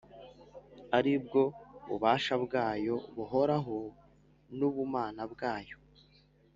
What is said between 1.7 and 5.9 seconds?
bubasha bwayo buhoraho n’ubumana bwayo